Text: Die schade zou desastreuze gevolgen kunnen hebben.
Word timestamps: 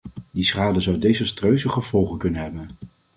Die 0.31 0.43
schade 0.43 0.81
zou 0.81 0.97
desastreuze 0.97 1.69
gevolgen 1.69 2.17
kunnen 2.17 2.41
hebben. 2.41 2.69